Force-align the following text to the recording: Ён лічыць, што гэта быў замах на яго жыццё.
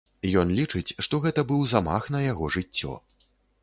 Ён 0.43 0.53
лічыць, 0.59 0.95
што 1.09 1.21
гэта 1.27 1.45
быў 1.53 1.63
замах 1.77 2.03
на 2.17 2.27
яго 2.31 2.53
жыццё. 2.61 3.01